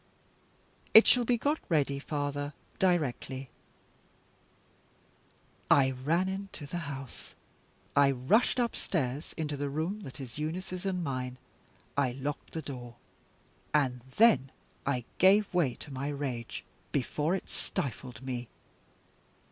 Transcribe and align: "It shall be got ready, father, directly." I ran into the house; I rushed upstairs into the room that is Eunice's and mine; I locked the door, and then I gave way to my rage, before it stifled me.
"It 0.95 1.05
shall 1.05 1.25
be 1.25 1.37
got 1.37 1.59
ready, 1.69 1.99
father, 1.99 2.53
directly." 2.79 3.51
I 5.69 5.91
ran 5.91 6.27
into 6.27 6.65
the 6.65 6.79
house; 6.89 7.35
I 7.95 8.09
rushed 8.09 8.57
upstairs 8.57 9.35
into 9.37 9.55
the 9.55 9.69
room 9.69 9.99
that 9.99 10.19
is 10.19 10.39
Eunice's 10.39 10.87
and 10.87 11.03
mine; 11.03 11.37
I 11.95 12.13
locked 12.13 12.53
the 12.53 12.63
door, 12.63 12.95
and 13.75 14.01
then 14.17 14.49
I 14.87 15.05
gave 15.19 15.53
way 15.53 15.75
to 15.75 15.93
my 15.93 16.07
rage, 16.07 16.63
before 16.91 17.35
it 17.35 17.51
stifled 17.51 18.23
me. 18.23 18.47